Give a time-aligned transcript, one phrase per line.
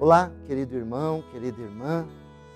[0.00, 2.06] Olá, querido irmão, querida irmã,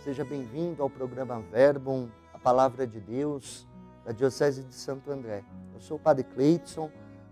[0.04, 3.67] seja bem-vindo ao programa Verbum, a Palavra de Deus,
[4.04, 5.43] da Diocese de Santo André.
[5.75, 6.89] Eu sou o Padre Cleiton,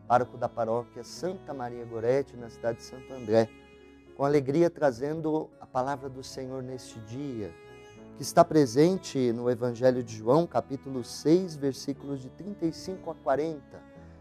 [0.08, 3.48] pároco da paróquia Santa Maria Gorete, na cidade de Santo André,
[4.16, 7.54] com alegria trazendo a palavra do Senhor neste dia,
[8.16, 13.62] que está presente no Evangelho de João, capítulo 6, versículos de 35 a 40.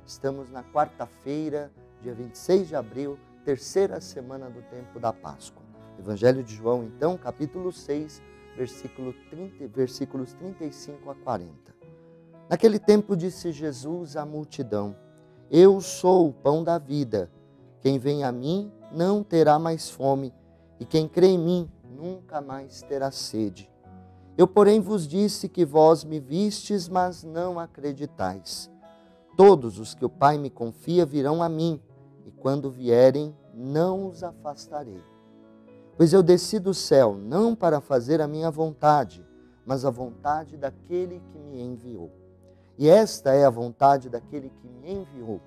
[0.06, 5.69] Estamos na quarta-feira, dia 26 de abril, terceira semana do tempo da Páscoa.
[6.00, 8.22] Evangelho de João, então, capítulo 6,
[8.56, 11.76] versículo 30, versículos 35 a 40.
[12.50, 14.96] Naquele tempo disse Jesus à multidão:
[15.52, 17.30] Eu sou o pão da vida.
[17.82, 20.34] Quem vem a mim não terá mais fome,
[20.80, 23.70] e quem crê em mim nunca mais terá sede.
[24.38, 28.72] Eu, porém, vos disse que vós me vistes, mas não acreditais.
[29.36, 31.82] Todos os que o Pai me confia virão a mim,
[32.26, 35.04] e quando vierem, não os afastarei.
[36.00, 39.22] Pois eu desci do céu não para fazer a minha vontade,
[39.66, 42.10] mas a vontade daquele que me enviou.
[42.78, 45.42] E esta é a vontade daquele que me enviou,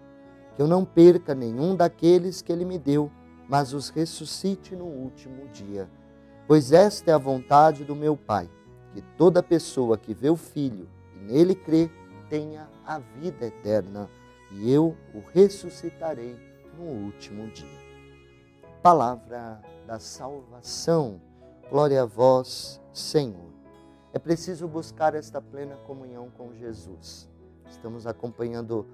[0.55, 3.11] que eu não perca nenhum daqueles que ele me deu,
[3.49, 5.89] mas os ressuscite no último dia.
[6.47, 8.47] Pois esta é a vontade do meu Pai,
[8.93, 10.87] que toda pessoa que vê o Filho
[11.17, 11.91] e nele crê
[12.29, 14.07] tenha a vida eterna,
[14.51, 16.37] e eu o ressuscitarei
[16.77, 17.81] no último dia.
[18.83, 21.21] Palavra da salvação.
[21.71, 23.53] Glória a vós, Senhor.
[24.13, 27.29] É preciso buscar esta plena comunhão com Jesus.
[27.69, 28.87] Estamos acompanhando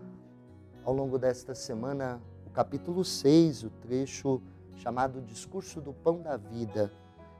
[0.84, 4.40] ao longo desta semana o capítulo 6, o trecho
[4.76, 6.90] chamado Discurso do Pão da Vida.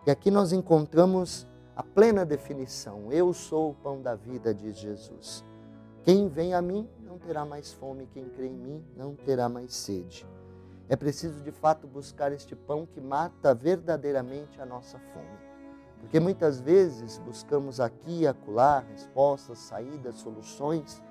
[0.06, 1.46] E aqui nós encontramos
[1.76, 5.44] a plena definição: Eu sou o pão da vida, diz Jesus.
[6.02, 9.74] Quem vem a mim não terá mais fome, quem crê em mim não terá mais
[9.74, 10.26] sede.
[10.88, 15.38] É preciso de fato buscar este pão que mata verdadeiramente a nossa fome.
[16.00, 21.02] Porque muitas vezes buscamos aqui e acolá respostas, saídas, soluções,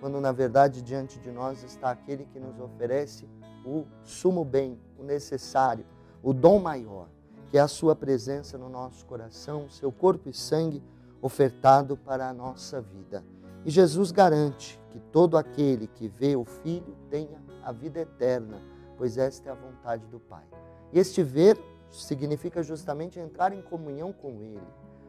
[0.00, 3.28] quando na verdade diante de nós está aquele que nos oferece
[3.64, 5.84] o sumo bem, o necessário,
[6.22, 7.06] o dom maior,
[7.50, 10.82] que é a sua presença no nosso coração, seu corpo e sangue
[11.22, 13.22] ofertado para a nossa vida.
[13.64, 18.69] E Jesus garante que todo aquele que vê o Filho tenha a vida eterna
[19.00, 20.44] pois esta é a vontade do Pai.
[20.92, 21.58] E este ver
[21.90, 24.60] significa justamente entrar em comunhão com Ele,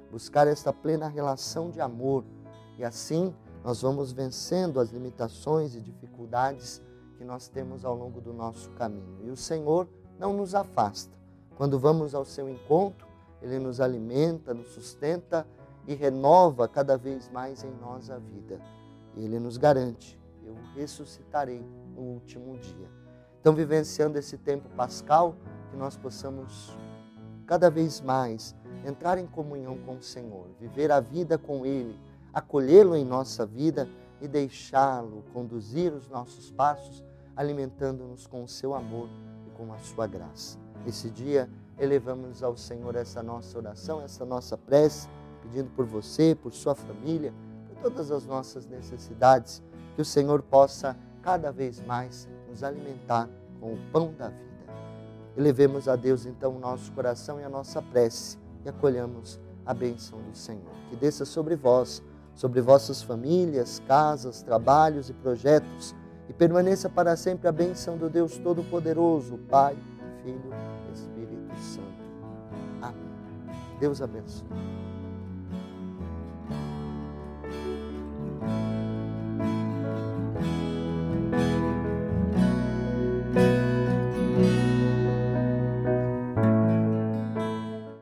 [0.10, 2.24] buscar esta plena relação de amor,
[2.78, 6.82] e assim nós vamos vencendo as limitações e dificuldades
[7.18, 9.26] que nós temos ao longo do nosso caminho.
[9.26, 11.20] E o Senhor não nos afasta.
[11.58, 13.06] Quando vamos ao seu encontro,
[13.42, 15.46] Ele nos alimenta, nos sustenta
[15.86, 18.58] e renova cada vez mais em nós a vida.
[19.18, 21.62] E Ele nos garante: eu ressuscitarei
[21.94, 23.01] no último dia.
[23.42, 25.36] Então, vivenciando esse tempo pascal,
[25.72, 26.78] que nós possamos
[27.48, 32.00] cada vez mais entrar em comunhão com o Senhor, viver a vida com Ele,
[32.32, 33.90] acolhê-lo em nossa vida
[34.22, 37.04] e deixá-lo conduzir os nossos passos,
[37.36, 39.10] alimentando-nos com o seu amor
[39.48, 40.60] e com a sua graça.
[40.86, 45.10] Esse dia, elevamos ao Senhor essa nossa oração, essa nossa prece,
[45.42, 47.34] pedindo por você, por sua família,
[47.68, 49.64] por todas as nossas necessidades,
[49.96, 53.30] que o Senhor possa cada vez mais nos alimentar
[53.60, 54.52] com o pão da vida.
[55.38, 60.20] Elevemos a Deus então o nosso coração e a nossa prece e acolhamos a bênção
[60.22, 60.74] do Senhor.
[60.90, 62.04] Que desça sobre vós,
[62.36, 65.96] sobre vossas famílias, casas, trabalhos e projetos
[66.28, 69.78] e permaneça para sempre a bênção do Deus Todo-Poderoso, Pai,
[70.24, 70.52] Filho
[70.90, 71.88] e Espírito Santo.
[72.82, 73.12] Amém.
[73.80, 74.48] Deus abençoe.